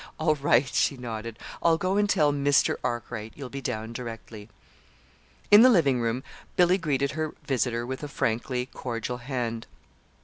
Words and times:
"All 0.17 0.33
right," 0.33 0.65
she 0.67 0.97
nodded. 0.97 1.37
"I'll 1.61 1.77
go 1.77 1.95
and 1.95 2.09
tell 2.09 2.33
Mr. 2.33 2.75
Arkwright 2.83 3.33
you'll 3.35 3.51
be 3.51 3.61
down 3.61 3.93
directly." 3.93 4.49
In 5.51 5.61
the 5.61 5.69
living 5.69 6.01
room 6.01 6.23
Billy 6.55 6.79
greeted 6.79 7.11
her 7.11 7.35
visitor 7.45 7.85
with 7.85 8.01
a 8.01 8.07
frankly 8.07 8.65
cordial 8.65 9.17
hand. 9.17 9.67